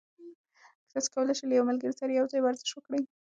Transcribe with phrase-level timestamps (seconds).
[0.91, 3.01] تاسي کولای شئ له یو ملګري سره یوځای ورزش وکړئ.